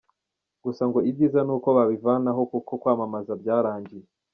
Gusa 0.63 0.83
ngo 0.89 0.99
ibyiza 1.09 1.39
ni 1.43 1.51
uko 1.55 1.67
babivanaho 1.77 2.41
kuko 2.51 2.71
kwamamaza 2.81 3.31
byarangiye. 3.41 4.07